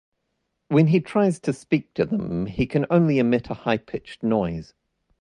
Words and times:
When 0.67 0.87
he 0.87 0.99
tries 0.99 1.39
to 1.41 1.53
speak 1.53 1.93
to 1.93 2.05
them, 2.07 2.47
he 2.47 2.65
can 2.65 2.87
only 2.89 3.19
emit 3.19 3.51
a 3.51 3.53
high-pitched 3.53 4.23
noise. 4.23 4.73